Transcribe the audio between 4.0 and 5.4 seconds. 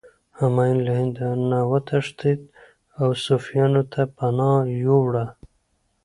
پناه یووړه.